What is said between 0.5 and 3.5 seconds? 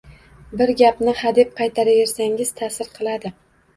Bir gapni hadeb qaytaraversangiz, ta’sir qiladi